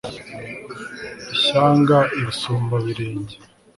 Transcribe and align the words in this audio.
i 1.33 1.35
shyanga 1.43 1.99
i 2.19 2.21
busumbabirenge 2.25 3.35